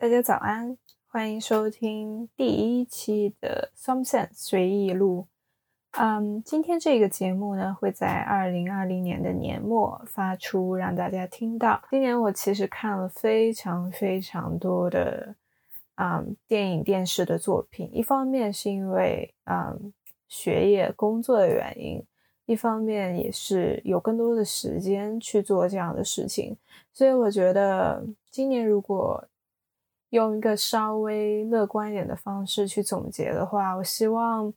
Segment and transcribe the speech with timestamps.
[0.00, 0.78] 大家早安，
[1.08, 5.26] 欢迎收听第一期的 Some Sense 随意录。
[5.90, 11.82] 嗯，今天这个节目呢会在二零二零年的年末发出，让大家听到。
[11.90, 15.34] 今年我其实看了非常非常多的
[15.96, 19.92] 嗯电影、电视的作品，一方面是因为嗯
[20.28, 22.02] 学业、工作的原因，
[22.46, 26.56] 一方面也是有更多的时间去做这样的事情，
[26.90, 29.22] 所以我觉得今年如果
[30.10, 34.52] 用一个稍微乐观一点的方式去总结的话，我希望。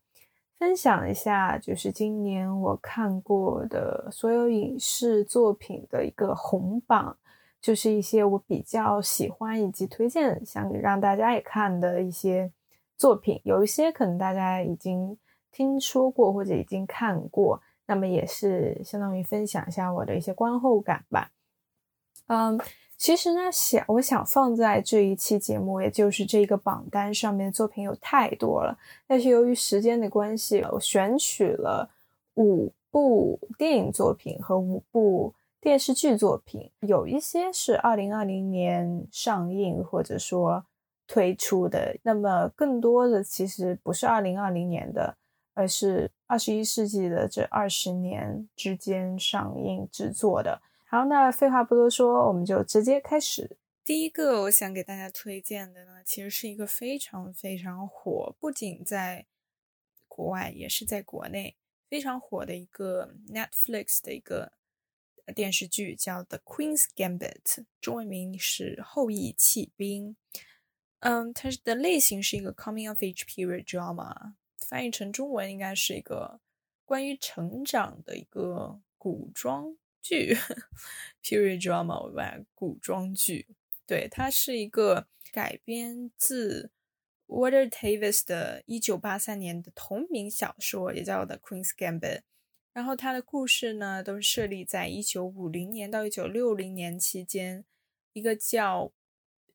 [0.60, 7.18] 分享一下，就是今年我看过的所有影视作品的一个红榜，
[7.60, 12.50] 就是一些我比较喜欢以及推荐想让大家也看的一些
[12.96, 13.42] 作品。
[13.44, 15.18] 有一些可能大家已经
[15.52, 21.30] 听说过或者已经看过，那么也是相当于分享一下我的一些观后感吧。
[22.28, 22.58] 嗯。
[23.04, 28.80] 其实呢，想我想放在这一期节目，也就是这个榜单上面的作品有太多了。
[29.06, 31.90] 但是由于时间的关系，我选取了
[32.36, 40.64] 五部电影作品和五部电视剧作品，有一些是二零二零年上映或者说
[41.06, 41.98] 推出的。
[42.04, 45.18] 那么更多的其实不是二零二零年的，
[45.54, 50.62] 而是二十一世纪的这二十年之间上映制作的。
[50.94, 53.58] 好，那废话不多说，我们就直接开始。
[53.84, 59.26] 第一个我想给大家推荐的呢，其实是一个非常非常火，不仅在
[60.08, 61.58] 国外，也是在国内
[61.90, 64.52] 非常火的一个 Netflix 的一个
[65.34, 67.42] 电视剧，叫《The Queen's Gambit》，
[67.82, 70.16] 中文名是《后羿弃兵》。
[71.00, 76.40] 嗯，它的类型是一个 Coming of Age Period Drama，翻译成中文应该是一个
[76.86, 79.76] 关于成长的一个古装。
[80.04, 80.38] 剧
[81.24, 83.48] ，period drama 吧，古装剧。
[83.88, 86.70] 对，它是一个改编自
[87.28, 92.00] Water Tavis 的1983年的同名小说，也叫《The Queen's Gambit》。
[92.74, 97.64] 然后它的故事呢，都是设立在1950年到1960年期间，
[98.12, 98.92] 一个叫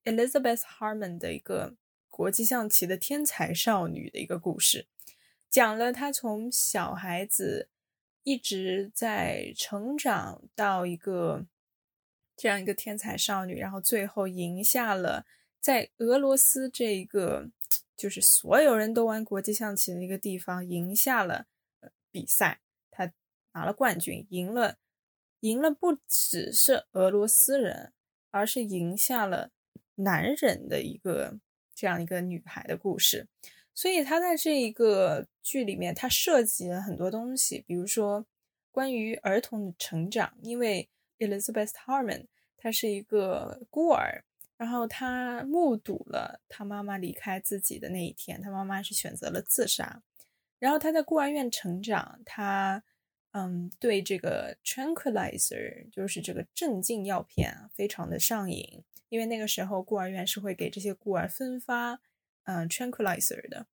[0.05, 1.77] Elizabeth Harmon 的一个
[2.09, 4.87] 国际象棋的天才少女的一个故事，
[5.51, 7.69] 讲了她从小孩子。
[8.29, 11.47] 一直在成长到一个
[12.37, 15.25] 这样一个天才少女，然后最后赢下了
[15.63, 17.49] 在俄罗斯这一个
[17.97, 21.47] 就是所有人都玩国际象棋的一个地方，赢下了
[22.11, 23.11] 比赛，她
[23.55, 24.77] 拿了冠军，赢了，
[25.41, 27.95] 赢了不只是俄罗斯人，
[28.31, 29.53] 而是赢下了
[29.95, 31.39] 男人的一个
[31.75, 33.27] 这样一个女孩的故事。
[33.75, 38.27] 所以他在这一个剧里面，他涉及了很多东西，比如说
[38.71, 40.35] 关于儿童的成长。
[40.43, 42.27] 因为 Elizabeth Harmon
[42.59, 44.23] 她是一个孤儿，
[44.59, 50.03] 然后他目睹了他妈妈离开自己的那一天，他妈妈是选择了自杀。
[50.59, 52.83] 然后他在孤儿院成长，他
[53.31, 62.01] 嗯对这个 tranquilizer 就是这个镇静药片非常的上瘾，因为那个时候孤儿院是会给这些孤儿分发。
[62.45, 63.67] 嗯，tranquilizer 的，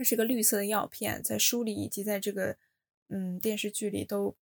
[0.00, 2.56] 它是个绿色的药片，在书里以及在这个
[3.08, 4.34] 嗯电视剧里都，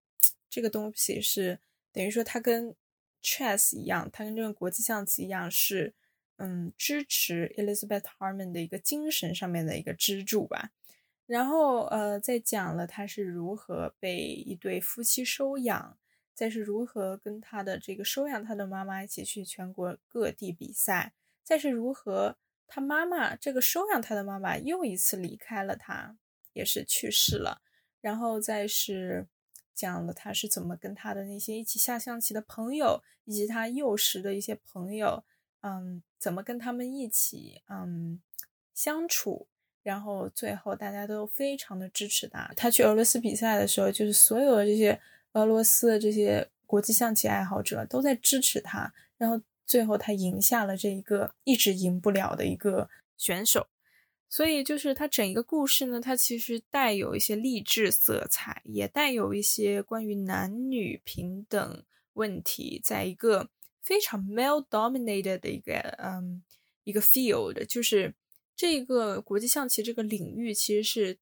[0.49, 1.59] 这个东西是
[1.91, 2.77] 等于说它跟
[3.21, 5.93] chess 一样，它跟这个国际象棋一样，是
[6.37, 10.71] 嗯支持 Elizabeth Harmon 的一个精神上面的一个支柱吧。
[11.27, 15.99] 然后呃，再讲了他是如何被一对夫妻收养，
[16.35, 22.37] 再是如何跟他的这个收养他的妈妈一起去全国各地比赛，再是如何。
[22.71, 26.17] 他妈妈这个收养他的妈妈又一次离开了他，
[26.53, 27.63] 也是去世了。
[28.03, 29.27] 然后再是
[29.75, 35.25] 讲了他是怎么跟他的那些一起下象棋的朋友，以及他幼时的一些朋友，
[35.63, 38.21] 嗯，怎么跟他们一起嗯
[38.75, 39.49] 相处。
[39.83, 42.53] 然后最后大家都非常的支持他。
[42.55, 45.01] 他去俄罗斯比赛的时候，就是所有的这些
[45.33, 48.93] 俄罗斯的这些国际象棋爱好者都在支持他。
[49.17, 49.41] 然后。
[49.69, 52.89] 最后，他赢下了这一个一直赢不了的一个
[53.19, 53.67] 选手，
[54.27, 61.85] 所以就是他整一个故事呢，它其实带有一些励志色彩，也带有一些关于男女平等
[62.15, 63.51] 问题，在一个
[63.83, 66.43] 非常 male dominated 的一个嗯
[66.85, 68.15] 一个 field，就是
[68.57, 71.19] 这个国际象棋这个领域其实是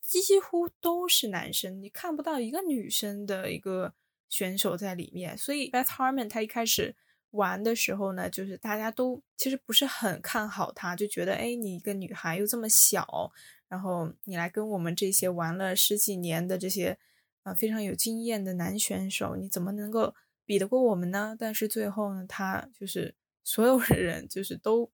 [0.00, 3.92] 几乎都是男生，你看不到一个女生的一个
[4.30, 6.96] 选手在里面，所以 Beth Harmon 他一开始。
[7.32, 13.30] 玩的时候呢，就是大家都其实不是很看好他，就觉得哎，你一个女孩又这么小，
[13.68, 16.98] 然后你来跟我们这些玩了十几年的这些
[17.44, 21.36] 呃非常有经验的男选手，你怎么能够比得过我们呢？
[21.38, 24.90] 但是最后呢，他就是所有的人就是都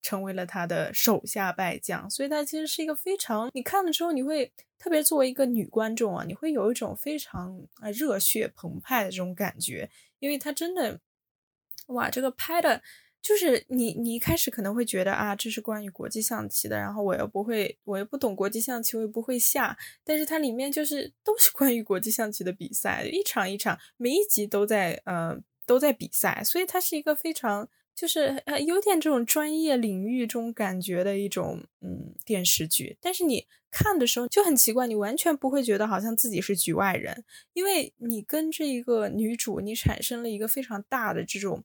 [0.00, 9.90] 成为了他的手下败将，所以他其实是一个非常你看了之后，你会特别作为一个女观众啊，你会有一种非常啊热血澎湃的这种感觉，
[10.20, 11.00] 因为他真的
[11.90, 12.82] 哇，这个拍的。
[13.22, 37.22] 就是你，你一开始可能会觉得啊，这是关于国际象棋的，然后我又不会，我又不懂国际象棋，我又不会下，但是它里面就是都是关于国际象棋的比赛，一场一场，每一集都在呃都在比赛，所以它是一个非常就是呃有点这种专业领域中感觉的一种嗯电视剧，但是你看的时候就很奇怪，你完全不会觉得好像自己是局外人，
[37.52, 41.62] 因为你跟这一个女主你产生了一个非常大的这种。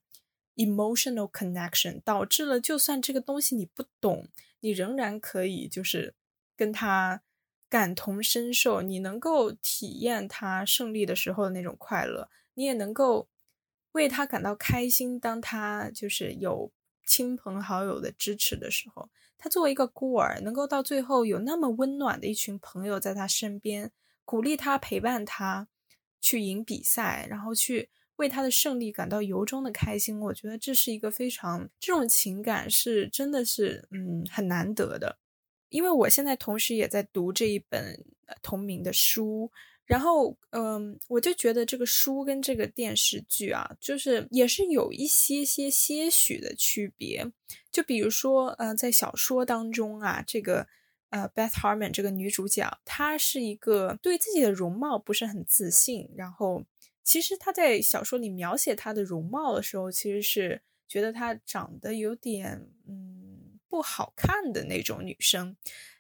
[0.55, 4.27] Emotional connection 导致了，就算这个东西你不懂，
[4.61, 6.15] 你仍然可以就是
[6.55, 7.21] 跟他
[7.69, 13.27] 感同身受，你能够体验他胜利的时候的那种快乐，你也能够
[13.91, 15.19] 为他感到开心。
[15.19, 16.71] 当他就是有
[17.05, 23.91] 亲朋好友的支持的时候，他作为一个孤儿，能够到最后有那么温暖的一群朋友在他身边，
[24.23, 25.67] 鼓励他、陪伴他
[26.21, 27.89] 去赢比赛，然后去。
[28.17, 35.17] 为他的胜利感到由衷的开心，我觉得这是一个非常这种情感是真的是嗯很难得的，
[35.67, 38.05] 因为我现在同时也在读这一本
[38.41, 39.51] 同名的书，
[39.85, 47.29] 然后嗯我就觉得这个书跟这个电视剧啊，就是也是有一些些些许的区别，
[47.69, 50.65] 就比如说呃在小说当中啊，这个
[51.09, 56.63] 呃 Beth Harmon 这个女主角，她是一个对自己的容貌不是很自信，然后。
[57.05, 65.55] 其实他在小说里描写她的容貌的时候，其实是觉得她长得有点嗯不好看的那种女生。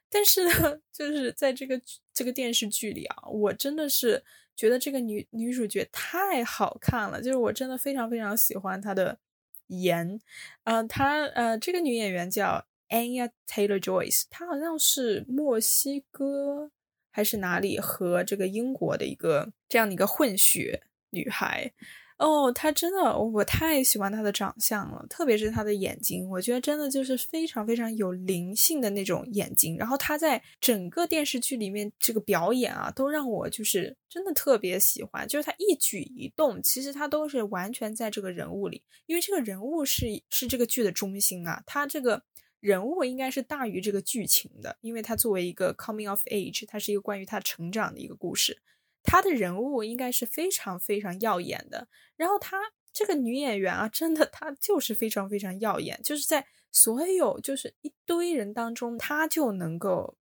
[0.09, 1.79] 但是呢， 就是在这个
[2.13, 4.23] 这个电视剧里啊，我真的是
[4.55, 9.19] 觉得这个女女主角太好看了，就是我真的非常非常喜欢她的
[9.67, 10.19] 颜。
[10.63, 16.71] 嗯，她呃这个女演员叫 Anya Taylor Joyce，她好像是墨西哥
[17.11, 20.81] 还是哪里和这个英国的一个这样的一个混血。
[21.15, 21.71] 女孩，
[22.17, 29.77] 哦，她真的，我太喜欢她的长相了，特别是她的眼睛，我觉得真的就是非常非常有灵性的那种眼睛。
[29.77, 42.23] 然后她在整个电视剧里面这个表演啊，都让我就是真的特别喜欢，就是她一举一动，其实她都是完全在这个人物里，因为这个人物是是这个剧的中心啊，她这个
[42.61, 48.61] 人物应该是大于这个剧情的，因为她作为一个 coming of age，它是一个关于她成长的一个故事。
[49.05, 51.87] 她的人物应该是非常非常耀眼的，
[52.17, 52.57] 然后她
[52.91, 60.17] 这个女演员啊，真的她就是非常非常耀眼，就是在所有就是一堆人当中，她就能够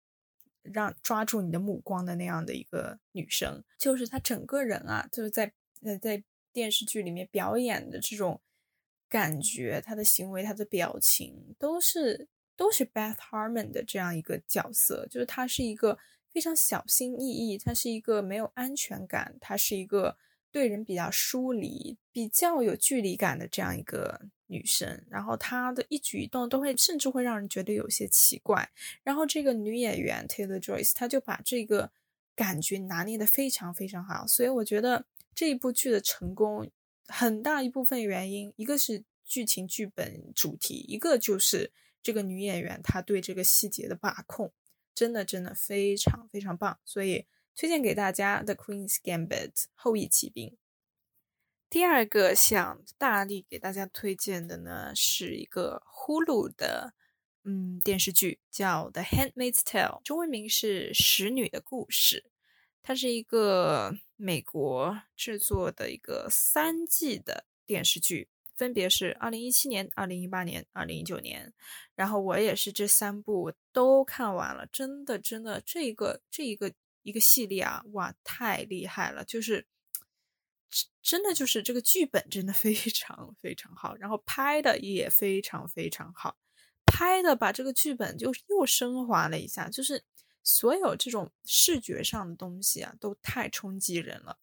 [0.61, 5.51] 让抓住你的目光的那样的一个女生，就是她整个人啊，就是在
[5.81, 6.23] 呃在
[6.53, 8.39] 电视剧里面表演的这种
[9.09, 15.97] 感觉，她的行为、她的表情都是都是 Beth Harmon 的这样一个角色，就是她是一个。
[16.35, 20.17] 非常小心翼翼，她是一个没有安全感，她是一个
[20.51, 25.05] 对人比较疏离、比较有距离感的这样一个女生。
[25.09, 28.69] 然后她的一举一动都会，甚至会让人觉得有些奇怪。
[29.01, 31.89] 然后这个女演员 Taylor Joyce，她就把这个
[32.35, 34.27] 感觉拿捏的非常非常好。
[34.27, 36.69] 所以我觉得这一部剧的成功，
[37.07, 41.71] 很大一部分原因，一个是剧情剧本主题，一个就是
[42.03, 44.51] 这个女演员她对这个细节的把控。
[44.95, 50.57] 真的真的非常非常棒，所以推荐给大家《The Queen's Gambit》后羿骑兵。
[51.69, 56.93] 第二个想大力给大家推荐的呢，是一个呼噜的
[57.43, 62.23] 嗯电视剧，叫《The Handmaid's Tale》，中文名是《使女的故事》。
[62.81, 68.29] 它是一个美国制作的一个三季的电视剧。
[68.55, 71.53] 分别是二零一七年、二零一八年、二零一九年，
[71.93, 76.71] 然后我也是这三部都看完了，真的真的，这个这一个
[77.03, 79.23] 一个系列啊，哇，太厉害了！
[79.25, 79.67] 就是
[81.01, 86.37] 真的就是这个剧本真的非常非常好，然后拍的也非常非常好，
[86.85, 90.03] 拍的把这个剧本就又升华了一下，就是
[90.43, 94.37] 所有这种视觉上的东西啊，都太冲击人了。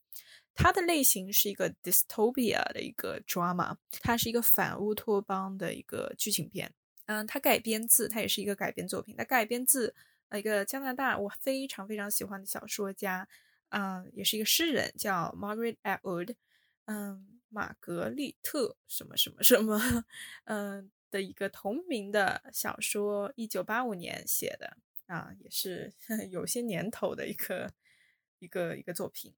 [0.54, 6.72] 它的类型是一个 dystopia 的一个 drama，它是一个反乌托邦的一个剧情片。
[7.06, 9.14] 嗯，它改编自，它也是一个改编作品。
[9.16, 9.94] 它改编自
[10.28, 13.26] 呃一个加拿大我非常非常喜欢的小说家，
[13.70, 16.36] 嗯，也是一个诗人，叫 Margaret Atwood，
[16.84, 20.04] 嗯，玛格丽特什么什么什么，
[20.44, 25.92] 嗯的一个同名的小说，一九八五年写的啊，也是
[26.30, 27.72] 有些年头的一个
[28.38, 29.34] 一个一个作品。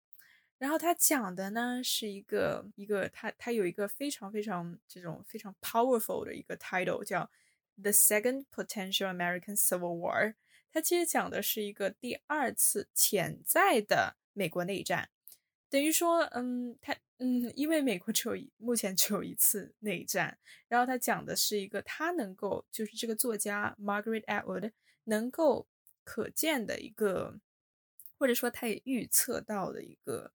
[0.65, 7.31] 然后他讲的呢是一个一个他他有一个非常非常这种非常 powerful 的一个 title 叫
[7.77, 10.37] The Second Potential American Civil War，
[10.73, 15.11] 它其实讲的是一个第二次潜在的美国内战，
[15.69, 24.73] 等于说，嗯，它，嗯，因为美国只有目前只有一次内战，然后它讲的是一个他能够，就是这个作家 Margaret Atwood
[25.05, 25.67] 能够
[26.05, 27.39] 可见的一个，
[28.17, 30.33] 或者说他也预测到的一个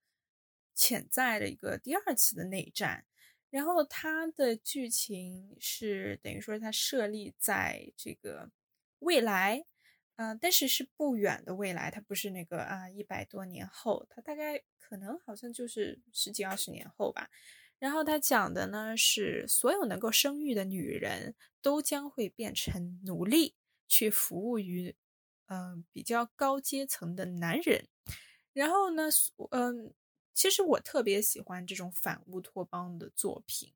[0.80, 3.06] 潜在的一个第二次的内战。
[3.50, 8.52] 然后它的剧情是等于说它设立在这个
[9.00, 9.66] 未来，
[10.16, 17.30] 嗯，但是是不远的未来，它不是那个啊一百多年后，它大概可能好像就是十几二十年后吧。
[17.80, 23.56] 然后它讲的呢是所有能够生育的女人都将会变成奴隶，
[23.88, 24.96] 去服务于
[25.48, 27.88] 嗯比较高阶层的男人。
[28.54, 29.10] 然后呢，
[29.50, 29.94] 嗯。
[30.34, 33.74] 其实我特别喜欢这种反乌托邦的作品，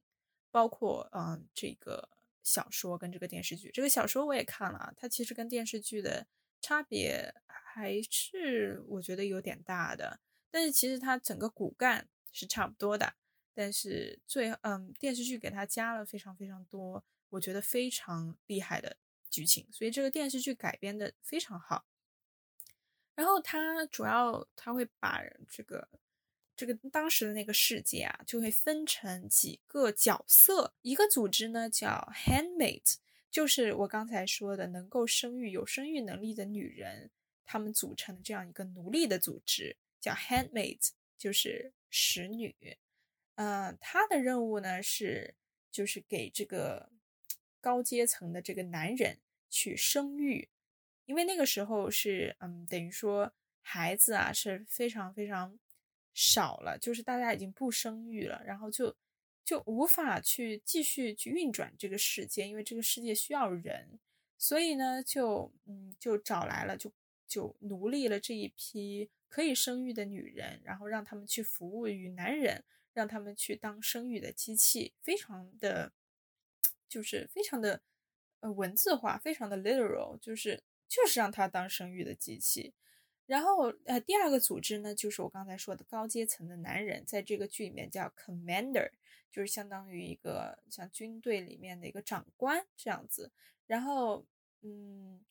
[0.49, 2.07] 包括嗯这个
[2.41, 3.69] 小说跟这个电视剧。
[3.73, 6.25] 这个小说我也看了，它其实跟电视剧的
[6.61, 10.21] 差别还是我觉得有点大的。
[10.49, 13.13] 但是其实它整个骨干是差不多的，
[13.53, 18.95] 但是最嗯电视剧给它加了非常非常多，我觉得非常厉害的
[19.29, 21.83] 剧情，所以这个电视剧改编的非常好。
[23.15, 25.89] 然后它主要它会把这个。
[26.55, 32.97] 这个当时的那个世界啊，就会分成几个角色，一个组织呢叫 handmaid，
[33.31, 37.09] 就是我刚才说的能够生育、有生育能力的女人，
[37.43, 40.77] 她们组成的这样一个奴隶的组织，叫 handmaid，
[41.17, 42.55] 就是使女。
[43.35, 45.33] 嗯，她的任务呢是，
[45.71, 46.91] 就是给这个
[47.59, 49.17] 高阶层的这个男人
[49.49, 50.47] 去生育，
[51.05, 55.57] 因为那个时候是，嗯，等于说孩子啊是非常非常。
[56.13, 58.95] 少了，就是大家已经不生育了，然后就
[59.43, 63.99] 就无法去继续去运转这个世界，因为这个世界需要人，
[64.37, 66.91] 所以呢，就嗯，就找来了，就
[67.27, 75.91] 就奴隶了这一批可以生育的女人，然后让他们去服务于男人，让他们去当生育的机器，非常的，
[76.87, 77.81] 就是非常的
[78.41, 82.73] 呃文字化，非常的 literal，就是就是让他当生育的机器。
[83.25, 88.89] 然后，呃，第二个组织呢，就是我刚才说的高阶层的男人，在这个剧里面叫 commander，
[89.31, 93.31] 就是相当于一个像军队里面的一个长官这样子。
[93.65, 94.25] 然后，
[94.61, 95.21] 嗯，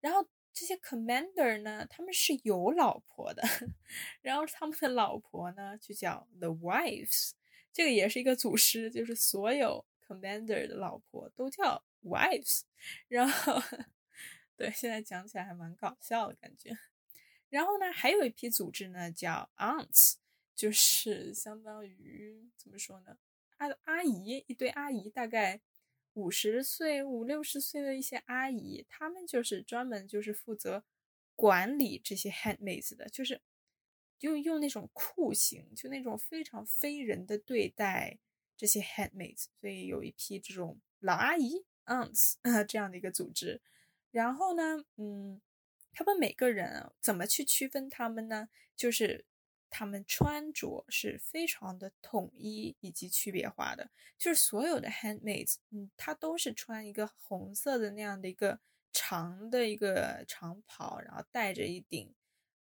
[0.00, 3.42] 然后这些 commander 呢，他们是有老婆的，
[4.22, 7.32] 然后他们的老婆呢就叫 the wives，
[7.70, 12.62] 这个也是一个祖师，就是所有 commander 的老婆都叫 wives。
[13.08, 13.60] 然后，
[14.56, 16.70] 对，现在讲起来还蛮搞笑的感觉。
[17.52, 20.14] 然后呢，还有一批组织呢，叫 aunts，
[20.54, 23.18] 就是相当于怎么说呢，
[23.58, 25.60] 阿阿姨，一堆阿姨，大概
[26.14, 30.82] 五十岁、五六十岁的一些阿姨，他们就是专门就是负责
[31.36, 33.42] 管理这些 handmaids 的，就是
[34.20, 38.18] 用用那种酷刑，就那种非常非人的对待
[38.56, 43.60] 这些 handmaids，所以有一批这种老阿姨 aunts 这样的一个组织。
[44.10, 45.42] 然后呢，嗯。
[45.92, 48.48] 他们每个人怎么去区分他们呢？
[48.74, 49.24] 就是
[49.70, 58.58] 他们穿着是非常的统一以及区别化的，就是所有的 handmaids，嗯，他都是穿一个红色的那样的一个
[58.92, 62.12] 长的一个长袍，然后戴着一顶，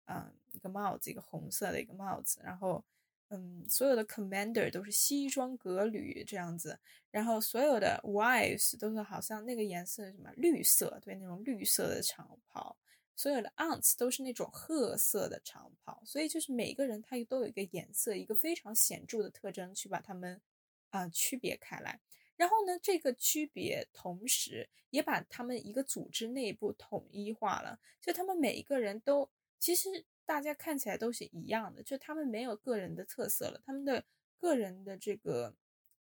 [0.06, 2.84] 嗯，一个帽子，一个红色的一个帽子，然后，
[3.28, 6.78] 嗯，所有的 commander 都是西装革履这样子，
[7.10, 12.76] 然后所有的 wives 都是好像那个颜色什么绿色，对，那种绿色的长袍。
[13.20, 20.40] 所有的 aunts 都是那种褐色的长袍，所以就是每个人他都有一个颜色，一个非常显著的特征去把他们
[20.88, 22.00] 啊区别开来。
[22.34, 34.02] 然后呢，这个区别同时也把他们一个组织内部统一化了，就他们每一个人都其实大家看起来都是一样的，就他们没有个人的特色了，他们的
[34.38, 35.54] 个人的这个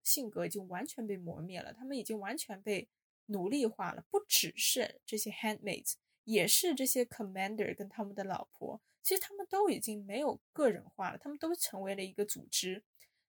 [0.02, 2.86] 性格已经完全被磨灭了，他们已经完全被
[3.24, 5.94] 奴隶化了，不只是这些 handmaids。
[6.26, 12.82] 也是这些 commander 跟他们的老婆，其实他们都已经没有个人化了，他们都成为了一个组织。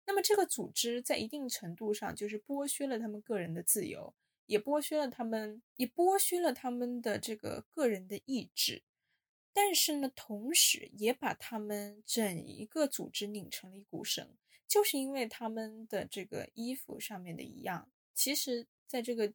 [0.08, 4.16] 那么这个组织在一定程度上就是剥削了他们个人的自由，
[4.48, 8.82] 也剥削了他们，也剥削了他们的这个个人的意志。
[9.54, 14.36] 但是呢，同时也把他们整一个组织拧成了一股绳，
[14.68, 17.92] 就是因为他们的这个衣服上面的一样。
[18.16, 19.32] 其实，在这个。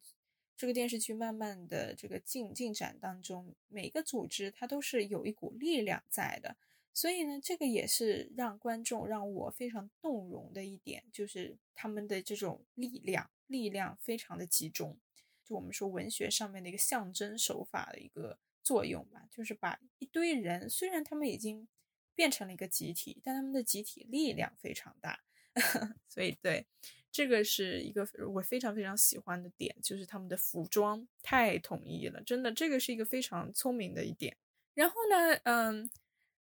[0.55, 6.55] 这个电视剧慢慢的这个进进展当中，每个组织它都是有一股力量在的，
[6.93, 14.97] 所以呢，这个也是让观众让我非常动容的一点，就是他们的这种力量，力量非常的集中。
[15.43, 21.67] 就我们说文学上面的一个象征手法的一个作用吧，就是把一堆人，虽然他们已经
[22.15, 25.19] 变成了一个集体，但他们的集体力量非常大，
[26.07, 26.65] 所以对
[27.13, 34.35] 这个是一个我非常非常喜欢的点，就是他们的服装太统一了，真的，这个是一个非常聪明的一点。
[34.73, 35.89] 然后呢，嗯。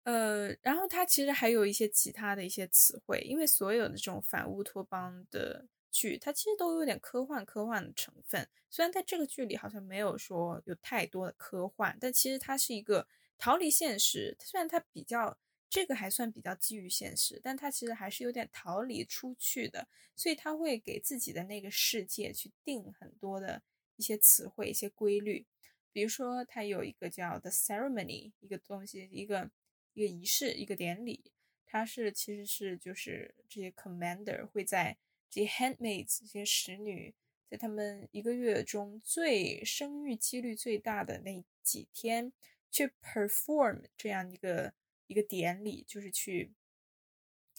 [0.06, 8.46] 呃，然后它其实还有一些其他的一些词汇，因为所有的这种反乌托邦的剧，它其实都有点科幻科幻的成分。
[8.70, 13.08] 虽然在这个剧里好像没有说有太多的科幻，但其实它是一个
[13.38, 14.36] 逃离现实。
[14.42, 15.38] 虽然它比较
[15.74, 19.88] 这个还算比较基于现实，但他其实还是有点逃离出去的。
[20.16, 23.64] 所以他会给自己的那个世界去定很多的
[23.96, 25.48] 一些词汇、一些规律。
[25.92, 29.50] 比如说，它有一个叫 The Ceremony，一个东西，一个。
[29.96, 31.32] 一个仪式，一个典礼，
[31.68, 34.98] 它是其实是就是这些 commander 会在
[35.30, 37.14] 这些 handmaids 这些使女，
[37.48, 42.34] 在他们一个月中最生育几率最大的那几天
[42.72, 44.74] 去 perform 这样一个
[45.08, 46.54] 一个典礼，就是去，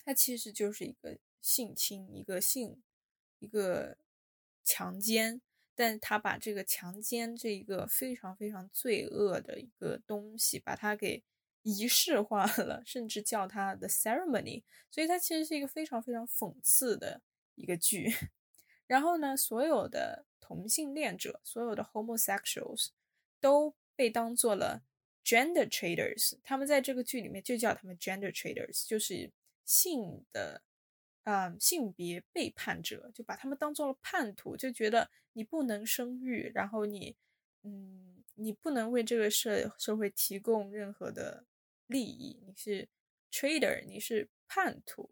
[0.04, 2.82] 它其实就是一个性侵，一个性，
[3.38, 3.98] 一个
[4.62, 5.40] 强奸，
[5.74, 11.22] 但他把这个强奸这一个非常非常罪恶的一个东西，把它给。
[11.66, 17.22] 仪式化了，甚至叫它 the ceremony，所以它其实是一个非常非常讽刺的
[17.54, 18.14] 一个剧。
[18.86, 22.88] 然后呢，所有的同性恋者，所有的 homosexuals
[23.40, 24.82] 都被当做了
[25.24, 29.30] gender traders，他们在这个剧里面就叫他们 gender traders，就是
[29.64, 30.62] 性的
[31.22, 37.16] 啊性别背叛者，就把他们当做了叛徒，就觉得你不能生育，然后你
[37.62, 41.44] 嗯你不能为这个社社会提供任何的。
[41.86, 42.88] 利益，你是
[43.30, 45.10] trader，你是叛徒。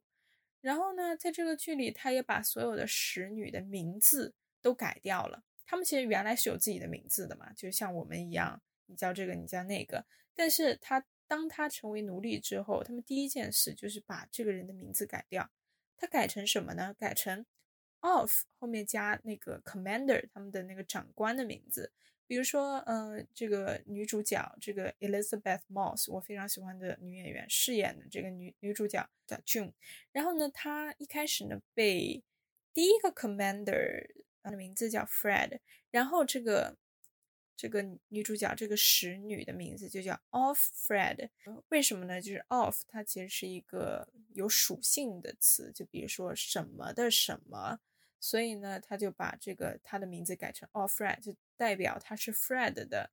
[0.62, 5.44] 然后呢，在这个剧里，他也把所有的使女的名字都改掉了。
[5.66, 10.04] 他们其实原来是有自己的名字的嘛，就像我们一样，你叫这个，你叫那个。
[10.34, 15.50] 但是他当他成为奴隶之后，他们第一件事就是把这个人的名字改掉。
[15.96, 16.94] 他改成什么呢？
[16.98, 17.46] 改成
[18.00, 21.92] of 后面加那个 commander，他们的那个长官的名字。
[22.26, 29.72] 比如说，嗯，这个女主角，这个 Elizabeth Moss，我非常喜欢的女演员饰演的这个女女主角叫 June。
[30.12, 32.22] 然后呢，她一开始呢被
[32.72, 34.06] 第一个 Commander，
[34.42, 35.58] 的名字叫 Fred。
[35.90, 36.76] 然后这个
[37.62, 41.30] 这个女主角这个使女的名字就叫 Offred。
[41.68, 42.20] 为什么呢？
[42.20, 47.78] 就是 Off 它其实是一个有属性的词，就比如说什么的什么。
[48.18, 53.12] 所以呢，他就把这个他的名字改成 All Fred，就代表他是 Fred 的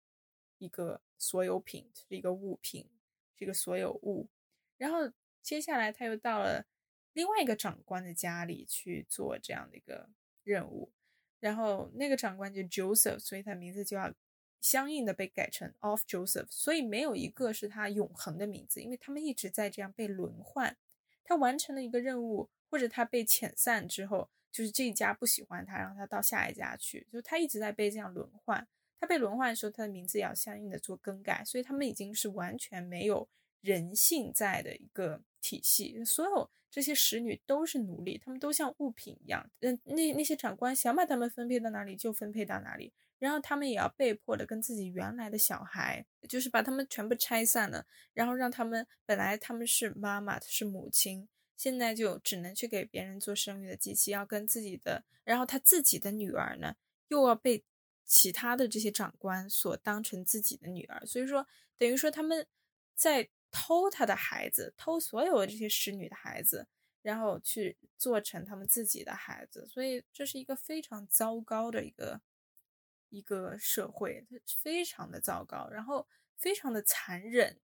[0.57, 2.89] 一个所有品，是一个物品，
[3.37, 4.29] 是一个所有物。
[4.77, 5.11] 然后
[5.43, 6.65] 接下来他又到了
[7.13, 10.09] 另外一个长官的家里去做这样的一个
[10.43, 10.91] 任务，
[11.39, 14.11] 然后那个长官就 Joseph，所以他名字就要
[14.61, 16.47] 相应的被改成 Off Joseph。
[16.49, 20.77] 所以没有一个是他永恒的名字，因为他们一直在这样被轮换。
[21.23, 24.29] 他完成了一个任务，或者他被遣散之后。
[24.51, 27.05] 就是这一家不喜欢他，让他到下一家去。
[27.13, 28.67] 就他一直在被这样轮换，
[28.99, 31.45] 他被轮换的时候，他的名字也要相应的做更改。
[31.45, 33.29] 所以他们已经是完全没有
[33.61, 36.03] 人性在的一个体系。
[36.03, 39.47] 所有这些使女都是奴隶，他们都像物品一样。
[39.59, 51.27] 嗯，那那些长官想把他们分配到哪里就分配到哪里，然后他们也要被迫的跟自己原来的小孩，就是把他们全部拆散了，然后让他们本来他们是妈妈，是母亲。
[51.57, 56.77] 现在就只能去给别人做生育的机器，要跟自己的，然后他自己的女儿呢，
[57.09, 57.65] 又要被
[58.05, 61.45] 其他的这些长官所当成自己的女儿，所以说
[61.77, 62.47] 等于说他们
[62.95, 66.65] 在偷他的孩子，偷所有的这些使女的孩子，
[67.01, 72.21] 然后去做成他们自己的孩子，所以这是一个非常糟糕的一个
[73.09, 77.59] 一个社会，它非常的糟糕，然后非常的残忍，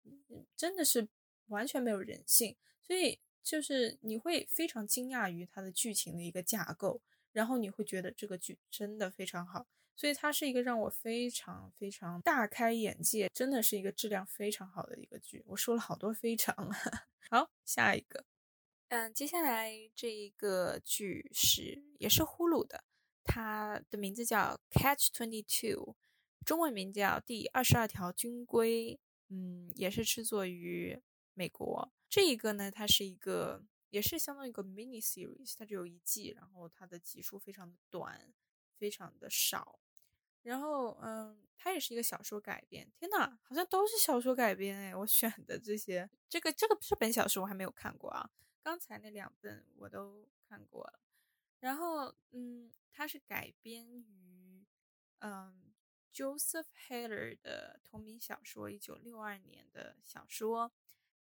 [0.55, 1.07] 真的是
[1.47, 3.19] 完全没有人性，所以。
[3.45, 6.99] 就是你会非常惊讶于它的剧情的一个架构，
[7.31, 15.43] 然后你会觉得这个剧真的非常好，所以它是一个让我非常非常大开眼界，真的是一个质量非常好的一个剧。
[15.45, 16.55] 我说了好多非常，
[17.29, 18.25] 好，下一个，
[18.87, 22.83] 嗯，接下来这一个剧是也是呼噜的，
[23.25, 25.95] 它的名字叫 Catch Twenty Two，
[26.45, 31.01] 中文名叫第二十二条军规，嗯，也是制作于
[31.33, 31.91] 美国。
[32.07, 38.31] 这一个呢，它是一个，也是相当于一个 mini series，它只有一季，然后它的集数非常的短，
[38.77, 39.79] 非常的少，
[40.43, 42.89] 然后嗯，它也是一个小说改编。
[42.97, 44.95] 天呐，好像都是小说改编哎！
[44.95, 48.29] 我选的这些，这个这个这本小说我还没有看过啊，
[48.61, 50.99] 刚才那两本我都看过了。
[51.65, 54.63] 然后嗯，它是改编于
[55.17, 55.73] 嗯
[56.13, 60.71] ，Joseph Heller 的同名小说，一九六二年的小说，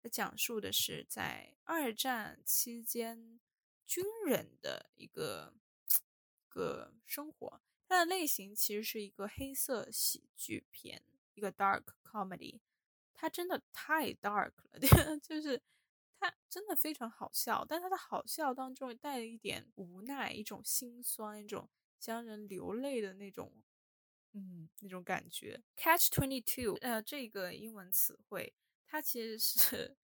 [0.03, 3.39] 它讲述的是在二战期间
[3.87, 5.55] 军人的一个
[6.47, 7.59] 个生活。
[7.87, 11.03] 它的类型其实是一个黑色喜剧片，
[11.33, 12.59] 一个 dark comedy。
[13.15, 14.79] 它真的太 dark 了，
[15.23, 15.59] 就是
[16.25, 23.53] 它真的非常好笑，但它的好笑当中带了一点无奈，一种心酸，一种将人流泪的那种，
[24.31, 25.61] 嗯，那种感觉。
[25.75, 28.55] Catch twenty two，呃，这个英文词汇，
[28.87, 29.95] 它其实是，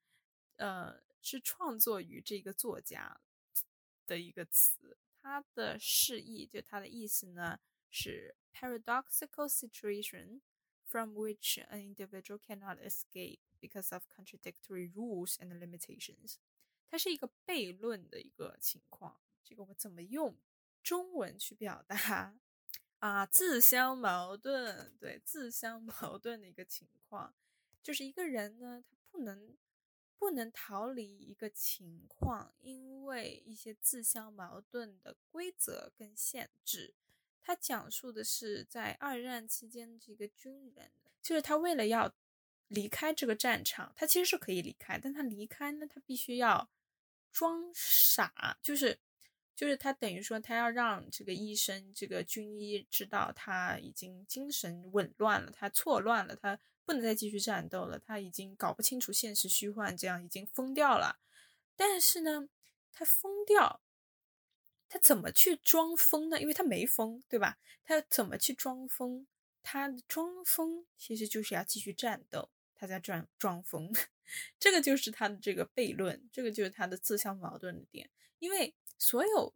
[0.58, 3.20] 呃，是创作于这个作家
[4.06, 10.42] 的一个词，它的释义就它的意思呢是 paradoxical situation。
[10.92, 16.36] From which an individual cannot escape because of contradictory rules and limitations。
[16.90, 19.22] 它是一个悖论的一个情况。
[19.44, 20.38] 这个我怎么用
[20.84, 22.36] 中文去表达
[23.00, 23.26] 啊？
[23.26, 27.34] 自相矛盾，对，自相矛盾的一个情况，
[27.82, 29.58] 就是一个人呢，他不能
[30.18, 36.94] 不能逃离一个情况，因为一些自相矛盾的规则跟限制。
[37.44, 42.14] 他讲述的是在二战期间，这个军人就是他为了要
[42.68, 46.70] 离开这个战场，他其实是可以离开，但他离开呢，他必须要
[47.32, 49.00] 装傻，就是
[49.56, 61.20] 就是他等于说他要让这个医生、这个军医知道他已经精神紊乱了，他错乱了，他不能再继续战斗了，他已经搞不清楚现实虚幻，这样已经疯掉了。
[61.76, 62.48] 但是呢，
[62.92, 63.81] 他疯掉。
[64.94, 66.38] 他怎么去装疯呢？
[66.42, 67.58] 因为他没疯，对吧？
[67.82, 69.26] 他怎么去装疯？
[69.64, 73.90] 他装疯其实就是要继续战斗，他在装装疯，
[74.60, 78.10] 这个就是他的这个悖论，这个就是他的自相矛盾的点。
[78.40, 79.56] 因为所有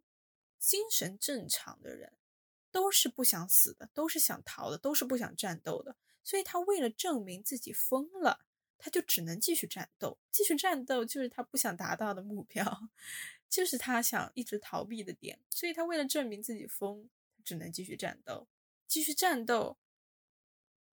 [0.57, 2.13] 精神正常的人
[2.71, 8.45] 都是不想死的，都是想逃的，都是不想战斗的，所以他为了证明自己疯了，
[8.77, 12.89] 他就只能继续战斗，继续战斗就是他不想达到的目标。
[13.49, 17.09] 就是他想一直逃避的点，所以他为了证明自己疯，
[17.43, 18.47] 只能继续战斗，
[18.87, 19.77] 继续战斗，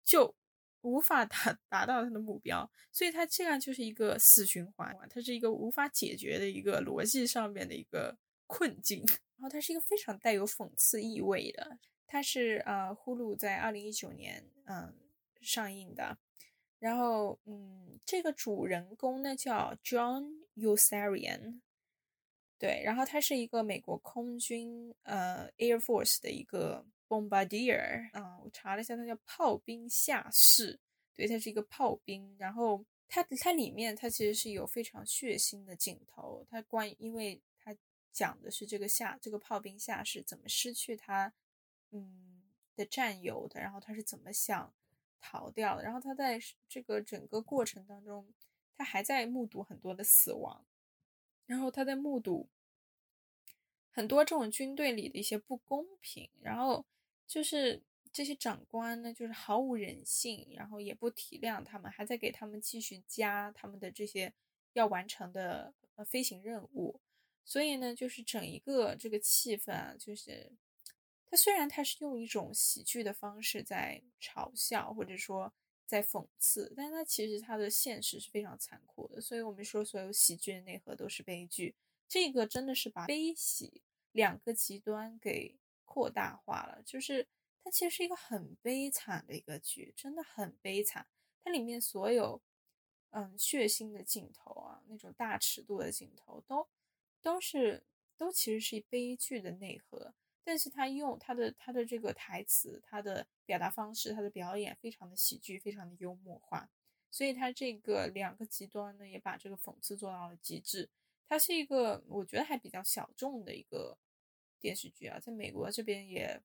[0.05, 0.35] 就
[0.83, 9.05] 无法达 达到他的目标，所以他这样就是一个死循环，它是一个无法解决的一个逻辑上面的一个困境。
[9.41, 14.95] 然后它是一个非常带有讽刺意味的，它是呃呼噜在二零一九年嗯
[15.41, 16.19] 上映的，
[16.79, 21.61] 然后嗯这个主人公呢叫 John Ussarian。
[22.61, 30.79] 对，然后他是一个美国空军呃 Air Force 的一个 bombardier 啊，我查了一下，他叫炮兵下士。
[31.17, 32.37] 对，他是一个炮兵。
[32.39, 36.47] 然后他他里面他其实是有非常血腥的镜头。
[36.51, 37.75] 他关，因为他
[38.13, 41.33] 讲的是这个下这个炮兵下士怎么失去他
[41.93, 42.43] 嗯
[42.77, 44.71] 的战友的，然后他是怎么想
[45.19, 45.83] 逃掉的。
[45.83, 48.27] 然后他在这个整个过程当中，
[48.77, 50.63] 他还在目睹很多的死亡。
[51.51, 52.49] 然后他在目睹
[53.91, 56.87] 很多这种军队里的一些不公平，然后
[57.27, 57.83] 就是
[58.13, 64.33] 这些长官呢，就是毫无人性，然后也不体谅他们，还在给他们继续加他们的这些
[64.75, 67.01] 要完成的呃飞行任务。
[67.45, 70.53] 所以呢，就是整一个这个气氛啊，就是
[71.27, 75.53] 他虽然他是用一种喜剧的方式在嘲笑，或者说。
[75.91, 81.75] 在讽刺，但是它其实它的现实是非常残酷的，所以我们说所有喜剧的内核都是悲剧，
[82.09, 87.27] 这个真的是把悲喜两个极端给扩大化了，就是
[87.65, 91.09] 它其实是一个很悲惨的一个剧，真的很悲惨，
[91.43, 92.41] 它里面所有
[93.11, 96.69] 嗯血腥的镜头啊，那种大尺度的镜头都
[97.21, 97.83] 都是
[98.17, 100.15] 都其实是悲剧的内核。
[100.43, 106.69] 但是他用他的他的这个台词，他的表达方式，他的表演非常的喜剧，非常的幽默化，
[107.11, 110.89] 所以他这个两个极端呢，也把这个讽刺做到了极致。
[111.29, 113.99] 它是一个我觉得还比较小众的一个
[114.59, 116.43] 电视剧啊，在美国这边也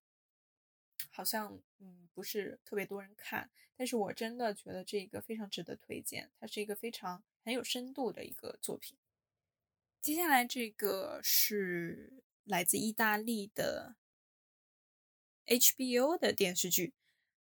[1.10, 8.97] 好像嗯不是特别多人看，但是我真的觉得这个非常值得推荐，它是一个非常很有深度的一个作品。
[10.01, 12.21] 接下来这个是。
[12.45, 13.95] 来自意大利的
[15.47, 16.93] HBO 的电视剧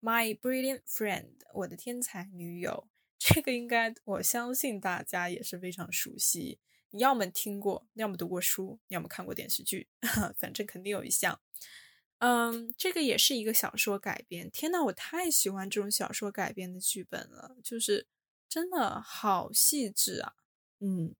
[0.05, 1.23] 《My Brilliant Friend》，
[1.53, 2.87] 我的天才女友。
[3.19, 6.59] 这个应该我相信大家也是非常熟悉，
[6.91, 9.87] 你要么听过，要么读过书，要么看过电视剧，
[10.37, 11.41] 反正肯定有一项。
[12.19, 14.49] 嗯，这个也是一个小说改编。
[14.51, 18.07] 天呐，我太喜欢这种小说改编的剧本了，就是
[18.47, 20.33] 真的好细致啊。
[20.79, 21.13] 嗯。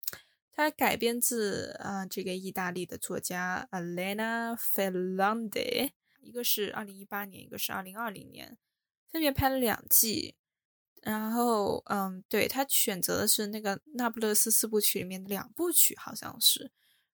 [0.57, 8.57] 它改编自啊这个意大利的作家 Elena Ferrante 一个是二零一八年，一个是二零二零年，
[9.07, 10.35] 分别拍了两季。
[11.03, 16.71] 然后，嗯，对他选择的是那个《那不勒斯四部曲》里面的两部曲，好像是。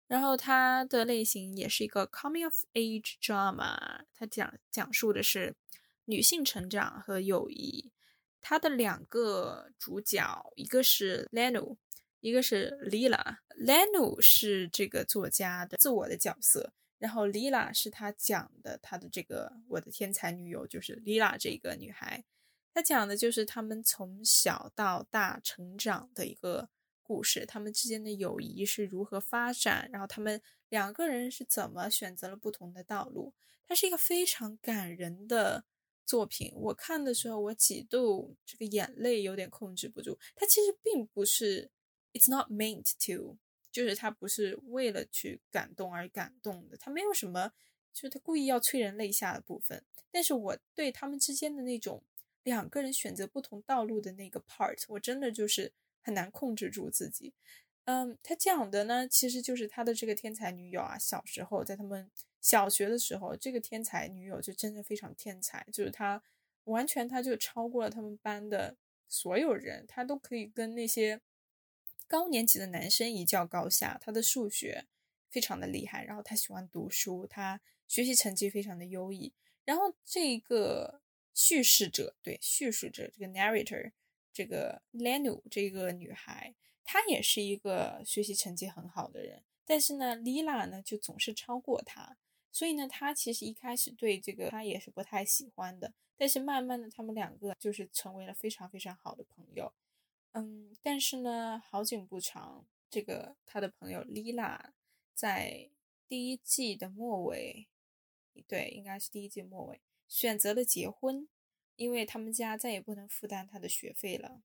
[0.08, 5.53] 然后它的类型也是一个 coming of age drama，它讲讲述的是
[6.06, 7.91] 女性成长和友谊。
[8.39, 11.75] 它的两个主角，一个是 Leno，
[12.23, 13.38] 一个是 Lila。
[13.59, 22.23] Lenu 是这个作家的自我的角色，然后 Lila 是他讲的他的这个我的天才女友，就是 Lila 这个女孩。
[22.73, 26.69] 他讲的就是他们从小到大成长的一个
[27.01, 33.33] 故事，他们之间的友谊是如何发展，然后他们两个人是怎么选择了不同的道路。
[33.67, 35.65] 它是一个非常感人的
[36.05, 40.17] 作品，我看的时候我几度这个眼泪有点控制不住。
[40.33, 41.69] 它其实并不是
[42.13, 43.38] ，it's not meant to，
[43.71, 47.52] 就是他不是为了去感动而感动的，他没有什么，
[47.91, 49.84] 就是他故意要催人泪下的部分。
[50.10, 52.04] 但是我对他们之间的那种。
[52.43, 55.71] 两个人选择不同道路的那个 part，我真的就是
[56.02, 57.34] 很难控制住自己。
[57.86, 60.97] 嗯，他讲的呢，其实就是他的这个天才女友啊。
[60.97, 66.21] 小时候在他们小学的时候，这个天才女友就真的非常天才，就是他
[66.65, 68.76] 完全他就超过了他们班的
[69.08, 71.21] 所有人，他都可以跟那些
[72.07, 73.97] 高年级的男生一较高下。
[74.01, 74.85] 他的数学
[75.29, 79.33] 非常的厉害，然后他喜欢读书，他学习成绩非常的优异。
[79.63, 81.01] 然后这个。
[81.35, 83.91] 叙事者对叙述者这个 narrator，
[84.31, 92.17] 这个 Lenu 这个女孩，她也是一个学习成绩很好的人，但是呢，Lila 呢就总是超过她，
[92.51, 99.73] 所以呢，她其实一开始对这个她也是不太喜欢的，但是慢慢的，他们两个就是成为了非常非常好的朋友。
[100.33, 104.59] 嗯，但是呢，好景不长，这个他的朋友 Lila
[105.13, 105.69] 在
[106.07, 107.67] 第一季的末尾，
[108.47, 109.81] 对，应该是第一季末尾。
[110.07, 111.27] 选择了结婚，
[111.75, 114.41] 因为他们家再也不能负担他的学费了。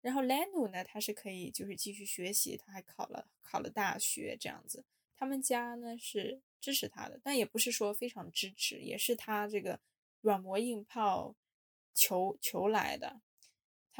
[0.00, 4.84] 然后 Lenu 呢，他是可以就是继续学习，他还考了考了大学这样子。
[5.14, 9.80] 他们家呢是支持他的，但也不是说非常支持，也是他这个
[10.22, 11.34] 软磨硬泡
[11.92, 13.20] 求求来的。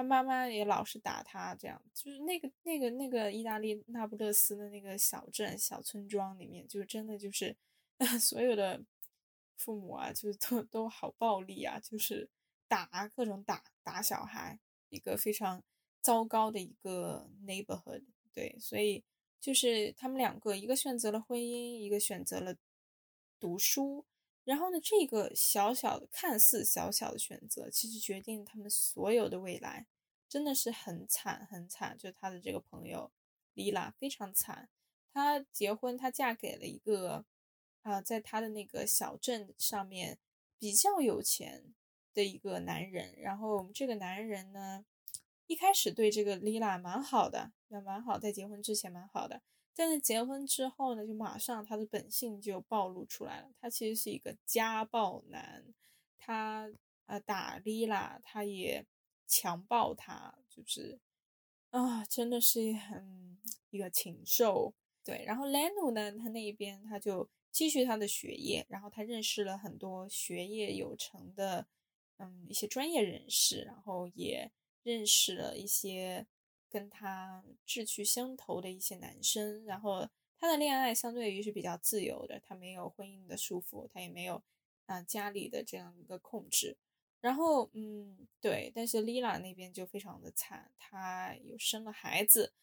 [0.00, 7.56] 他妈妈也老是打他，这样就是那个那个那个意大利那不勒斯的那个小镇小村庄里面，就真的就是
[8.20, 8.82] 所有的。
[9.62, 12.30] 父母啊，就都都好暴力啊，就是
[12.66, 14.58] 打各种打打小孩，
[14.88, 15.62] 一个非常
[16.00, 18.04] 糟糕的一个 neighborhood。
[18.32, 19.04] 对，所以
[19.38, 22.56] 就是他们两个，一个选择了婚姻，一个选择了
[23.38, 24.06] 读书。
[24.44, 29.86] 然后呢，这个小小的看似小小的选择，其实决定他们所有的未来，
[30.28, 31.96] 真的是很惨很惨。
[31.98, 33.10] 就他的这个朋友
[33.54, 34.68] 丽拉非常惨，
[35.12, 37.24] 她结婚，她嫁给了一个。
[37.82, 40.18] 啊，在她的那个小镇上面
[40.58, 41.72] 比较有钱
[42.12, 44.84] 的一个男人，然后这个男人呢，
[45.46, 49.40] 一开始对这个丽拉蛮好的，也蛮好，在结婚之前蛮好的，
[49.80, 55.64] 但是结婚之后呢，就马上他的本性就暴露出来了，他其实是一个家暴男，
[56.18, 56.70] 他
[57.06, 58.84] 啊打丽拉，他也
[59.26, 60.98] 强暴她，就是
[61.70, 63.38] 啊，真的是很
[63.70, 64.74] 一个禽兽。
[65.02, 67.30] 对，然后 Leno 呢，他那一边他就。
[67.52, 71.66] 继续他的学业，然后他认识了很多学业有成的，
[72.18, 74.52] 嗯，一些专业人士，然后也
[74.84, 76.28] 认识了一些
[76.70, 84.42] 跟他志趣相投的一些男生，然后他的恋爱相对于是比较自由的，他没有婚姻的束缚，他也没有
[84.86, 86.76] 啊家里的这样一个控制，
[87.20, 92.54] 然后嗯，对，但是 Lila 那边就非常的惨，她有生了孩子，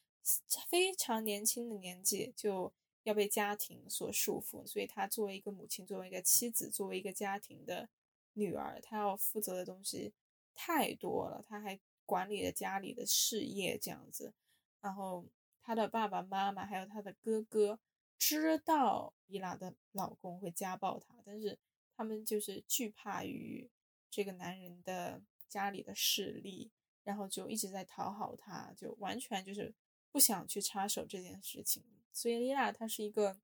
[0.67, 2.73] 非常年轻的年纪就。
[3.03, 7.87] 要被家庭所束缚，所以她作为一个母亲，作为一个妻子，作为一个家庭的
[8.33, 10.11] 女儿，她要负责的东西
[10.53, 11.41] 太多了。
[11.47, 14.33] 她还管理了家里的事业，这样子。
[14.81, 15.27] 然后
[15.61, 17.79] 她的爸爸妈妈还有她的哥哥
[18.17, 21.59] 知道伊拉的老公会家暴她，但是
[21.95, 23.69] 他们就是惧怕于
[24.09, 26.71] 这个男人的家里的势力，
[27.03, 29.73] 然后就一直在讨好他，就完全就是
[30.11, 31.83] 不想去插手这件事情。
[32.13, 33.39] 所以丽娜她是一个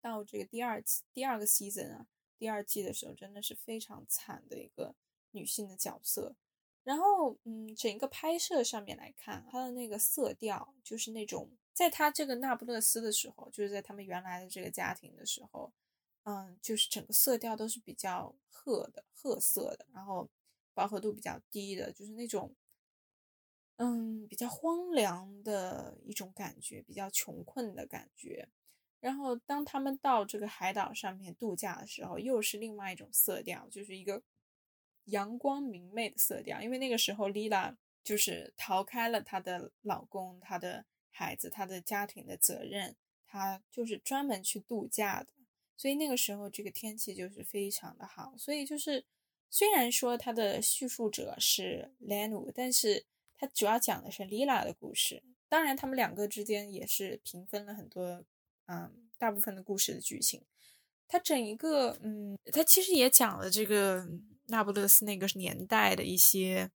[0.00, 2.06] 到这个第二季第二个 season 啊，
[2.38, 4.94] 第二季的时候真的是非常惨的一个
[5.32, 6.36] 女性的角色。
[6.84, 15.72] 然后，嗯，整个拍摄上面来看，它的那个色调就是那种，在他这个那不勒斯的时候，就是在他们原来的这个家庭的时候，
[16.24, 20.28] 嗯，就是整个色调都是比较褐的褐色的，然后
[20.74, 22.54] 饱和度比较低的，就是那种。
[23.76, 28.48] 嗯，比较荒凉的一种感觉，比较穷困的感觉。
[29.00, 34.22] 然后当他们到这个海岛上面度假的时候，又是另外一种色调，就是一个
[35.06, 36.60] 阳光明媚的色调。
[36.62, 45.28] 因为那个时候，Lila 就是逃开了她的老公、她的孩子、她的家庭的责任，她就是专门去度假的。
[45.76, 48.34] 所以那个时候，这个天气就是非常的好。
[48.36, 49.04] 所以就是
[49.50, 55.22] 虽然说它的叙述者是 Lenu，但是它主要讲的是 Lila 的故事。
[55.48, 58.24] 当然，他们两个之间也是平分了很多。
[58.66, 60.40] 嗯，大部分的故事的剧情，
[61.08, 64.06] 它整一个，嗯，它其实也讲了这个
[64.46, 66.70] 那不勒斯那个年代的一些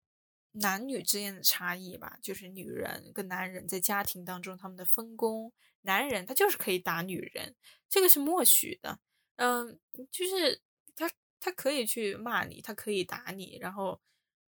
[0.53, 7.55] 男女之间的差异吧，就是女人跟男人在家庭当中他们的分工，男人他就是可以打女人，
[7.89, 8.99] 这个是默许的，
[9.37, 9.79] 嗯，
[10.11, 10.61] 就是
[10.95, 11.11] 他
[11.41, 13.99] 他可以去骂你，他可以打你，然后，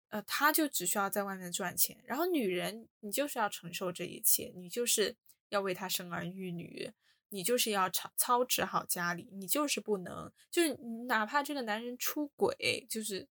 [0.09, 5.15] 呃，他就只需要在外面赚钱，然后女人你就是要承受这一切，你就是
[5.49, 6.91] 要为他生儿育女。
[7.29, 10.73] 你就是要操操持好家里，你就是不能，就是
[11.07, 13.27] 哪怕这个男人出轨，就是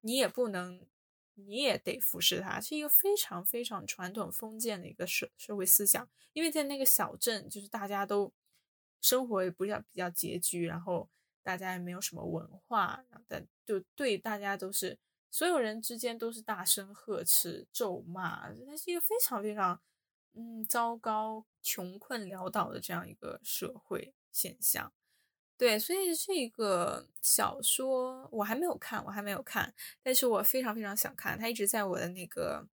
[0.00, 0.86] 你也不能，
[1.34, 6.08] 你也得服侍他，是一个非常非常传统封建的一个社社会思想。
[6.32, 8.32] 因为在那个小镇，就是大家都
[9.00, 11.08] 生活也比较比较拮据，然后
[11.42, 14.96] 大家也没有什么文化，但就对大家都是
[15.30, 19.80] 所有人之间都是大声呵斥、咒骂，它是一个非常非常。
[20.32, 24.92] 嗯，糟糕、穷困潦倒的这样一个社会现象，
[25.58, 32.68] 对，所以这个小说我还没有看，我还没有看，但是我非常非常想看，它一直在我的那个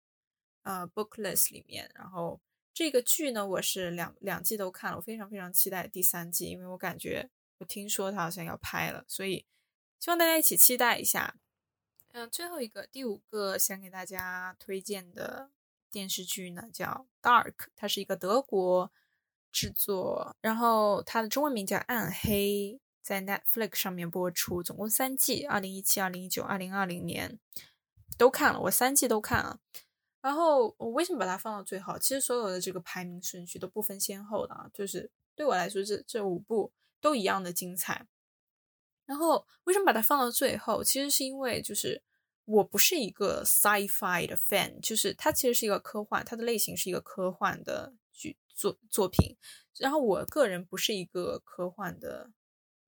[0.61, 1.89] 呃 book list 里面。
[1.95, 2.39] 然后
[2.73, 9.47] 这个剧呢，我是两两季都看了，我非常非常期待第三季，因为我感觉我听说它好像要拍了，所以
[9.99, 11.35] 希望大家一起期待一下。
[12.13, 15.49] 嗯，最后一个第五个想给大家推荐的。
[15.89, 18.91] 电视剧呢叫《Dark》，它是一个德国
[19.51, 27.39] 制作，然后它的中文名叫《暗黑》，在 Netflix 上面播出，总共三季，二零一七、二零一九、二零二零年
[28.17, 29.59] 都看了，我三季都看了。
[30.21, 31.97] 然后我为什么把它放到最后？
[31.97, 38.05] 其实所有的这个排名顺序都不分先后的啊，就是对我来说，这这五部都一样的精彩。
[39.05, 40.83] 然后为什么把它放到最后？
[40.83, 42.03] 其实是因为就是。
[42.47, 49.35] 我不是一个 sci-fi 的 fan，就是它其实是一个科幻，它的类型是一个科幻的剧作作品。
[49.77, 52.31] 然后我个人不是一个科幻的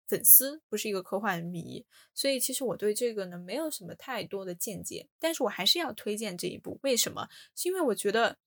[0.07, 1.85] 粉丝，不是一个科幻迷，
[2.15, 5.07] 所以其实我对这个呢没有什么太多的见解。
[5.19, 7.29] 但是我还是要推荐这一部，为什么？
[7.55, 8.39] 是因为我觉得，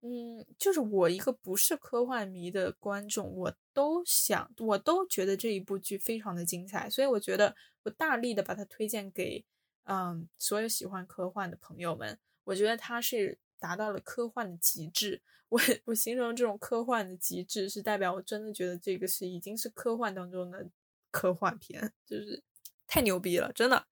[0.00, 9.44] 嗯，就是我一个不是科幻迷的观众，我都想，我都觉得这一部剧非常的精彩，所以我觉得我大力的把它推荐给。
[9.90, 15.22] 嗯，所有喜欢科幻的朋友们，我觉得它是达到了科幻的极致。
[15.48, 20.68] 我我形容这种科幻的极致，是代表我真的觉得这个是已经是科幻当中的
[21.10, 22.42] 科幻片，就是
[22.86, 23.86] 太牛逼了，真的。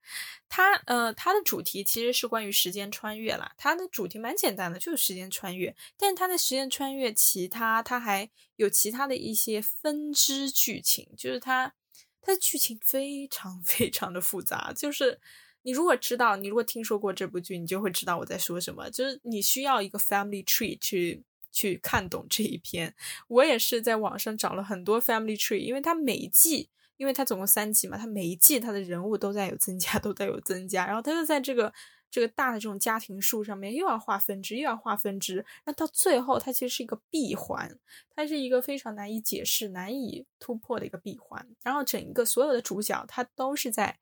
[0.51, 3.55] 它呃，它的主题其实是关于时间穿越啦。
[3.57, 5.75] 它的主题蛮简单的，就是时间穿越。
[5.97, 11.73] 但是它的时间穿越，其他它还有其他的一些分支剧情，就是它
[12.21, 15.19] 它的剧情非常非常的复杂，就是。
[15.67, 18.89] 你如果知道，你如果听说过这部剧，你就会知道我在说什么。
[18.89, 22.95] 就是你需要一个 family tree 去去看懂这一篇。
[23.27, 30.87] 我也是在网上找了很多 family tree，因为它每一季，因为它总共三季嘛，它每一季它的人物都在有增加，都在有增加。
[30.87, 31.75] 然后它就在这个
[32.13, 35.45] 这个大的这种家庭树上面又要划分支，又要划分支。
[35.65, 37.77] 那到最后，它其实是一个闭环，
[38.15, 41.45] 它是一个非常难以解释、难以突破的一个闭环。
[41.65, 43.99] 然后整一个所有的主角，他都是在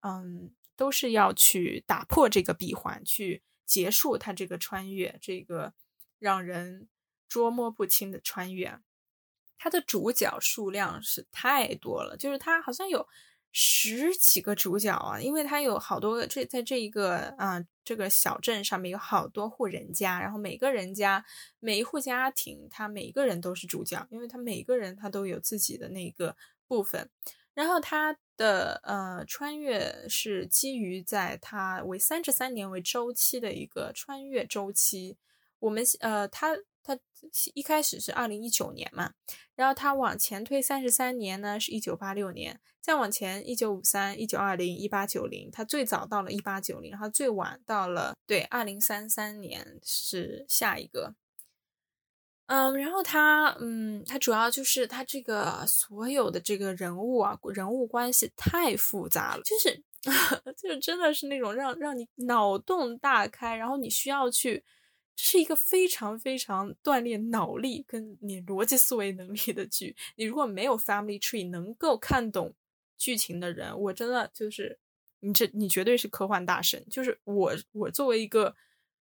[0.00, 0.50] 嗯。
[0.76, 5.72] 都是要去打破这个闭环，去结束他这个穿越，这个
[6.18, 6.88] 让人
[7.28, 8.80] 捉摸不清的穿越。
[9.56, 13.06] 它的主角数量是太多了，就是它好像有
[13.50, 21.24] 十几个主角啊，因为它有好多这在这一个啊这个小镇上面有好多户人家，然后每个人家
[21.60, 27.08] 每一户家庭，他每一个人都是主角，因为他每个人他都有自己的那个部分。
[27.54, 35.16] 然后他的呃穿越是基于在它为三十三年为周期的一个穿越周期。
[35.60, 36.98] 我们呃，他他
[37.54, 39.14] 一开始是二零一九年嘛，
[39.54, 51.14] 然后他往前推三十三年呢是一九八六年，再往前一九五三、一九二零、一八九零，他最早到了一八九零，然后最晚到了对二零三三年是下一个。
[52.46, 59.82] 嗯，然后他，嗯，他主要就是他这个所有的这个人物啊，人物关系太复杂了，就是，
[60.56, 64.62] 就是真的是那种让让你脑洞大开，然后你需要去
[65.16, 69.96] 这是一个非常非常锻炼脑力跟你逻辑思维能力的剧。
[70.16, 72.54] 你如果没有 Family Tree 能够看懂
[72.98, 74.78] 剧情的人，我真的就是
[75.20, 76.84] 你这你绝对是科幻大神。
[76.90, 78.54] 就是我我作为一个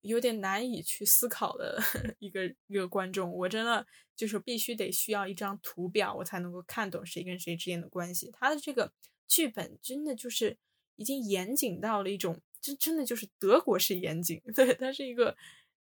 [0.07, 1.79] 有点难以去思考的
[2.19, 8.31] 一个一个观众，我真的就是必须得需要一张图表，我才能够看懂谁跟谁之间的关系。
[8.33, 8.93] 他的这个
[9.29, 10.57] 剧本真的就是
[10.97, 14.41] 已经严谨到了一种，真真的就是德国式严谨。
[14.55, 15.37] 对，它是一个。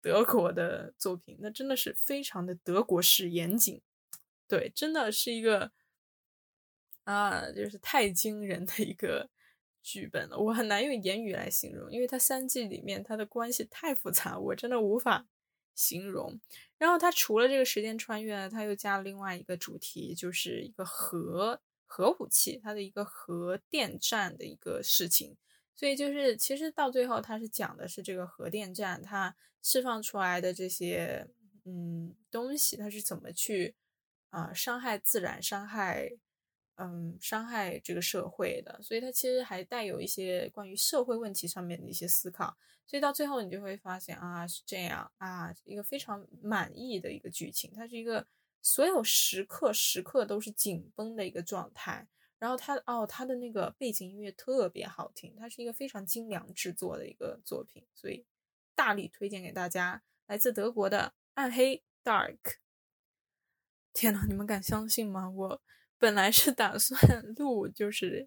[0.02, 3.82] 德国的作品，那真的是非常的德国式严谨，
[4.48, 5.72] 对，真的是一个
[7.04, 9.28] 啊，就是太惊人的一个
[9.82, 15.26] 剧本了，我很难用言语来形容，因为它三季里面它的关系太复杂，我真的无法
[15.74, 16.40] 形容。
[16.78, 25.36] 然后它除了这个时间穿越，它又加了另外一个主题，就是一个核核武器，它的一个核电站的一个事情。
[25.74, 31.26] 所以就是，其实到最后，它是讲的是这个核电站它释放出来的这些
[31.64, 33.74] 嗯东西，它是怎么去
[34.28, 36.12] 啊伤害自然、伤害
[36.80, 38.80] 嗯伤害这个社会的。
[38.82, 42.56] 所以它其实还带有一些关于社会问题上面的一些思考。
[42.86, 47.72] 所以到最后，你就会发现啊是这样啊，一个非常满意的一个剧情。
[47.76, 48.26] 它是一个
[48.62, 52.08] 所有时刻时刻都是紧绷的一个状态。
[52.38, 58.24] 然后它哦，它的那个背景音乐特别好听，它是一个非常精良制作的一个作品，所以
[58.74, 60.02] 大力推荐给大家。
[60.26, 60.98] 来自德国的
[61.34, 62.38] 《暗黑》（Dark）。
[63.92, 65.28] 天呐，你们敢相信吗？
[65.28, 65.62] 我
[66.00, 66.98] 本来是打算
[67.36, 68.26] 录就是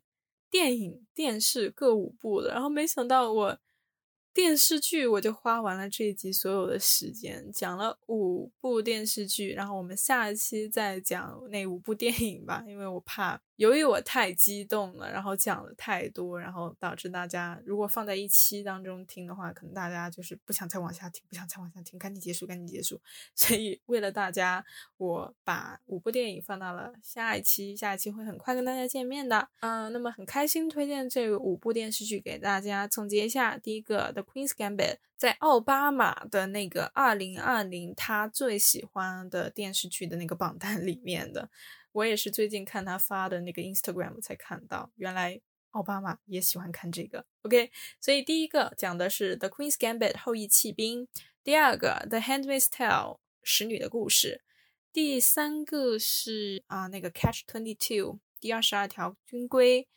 [0.50, 3.60] 电影、电视各五部的，然后没想到我。
[4.34, 23.00] 电视剧我就花完了这一集所有的时间，讲了五部电视剧，然后我们下一期再讲那五部电影吧，因为我怕由于我太激动了，然后讲了太多，然后导致大家如果放在一期当中听的话，可能大家就是不想再往下听，不想再往下听，赶紧结束，赶紧结束。
[23.36, 24.66] 所以为了大家，
[24.98, 29.48] 我把五部电影放到了下一期，下一期会很快跟大家见面的。
[29.60, 34.23] 嗯，那么很开心推荐这五部电视剧给大家，总结一下，第一个的。
[34.24, 41.50] Queen's Gambit 在奥巴马的那个二零二零他最喜欢的电视剧的那个榜单里面的，
[41.92, 45.40] 我也是最近看他发的那个 Instagram 才看到，原来
[45.72, 47.26] 奥巴马也喜欢看这个。
[47.44, 51.08] OK，所以第一个讲的是 The Queen's Gambit 后羿弃兵，
[51.44, 54.42] 第二个 The Handmaid's Tale 使女的故事，
[54.92, 59.88] 第三个是啊那个 Catch Twenty Two 第二十二条军规，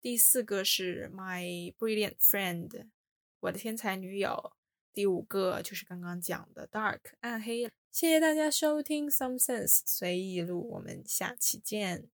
[0.00, 2.91] 第四个是 My Brilliant Friend。
[3.42, 4.52] 我的天才女友，
[4.92, 7.68] 第五个就是刚刚讲的 Dark 暗黑。
[7.90, 12.08] 谢谢大家收听 Some Sense 随意录，我们下期见。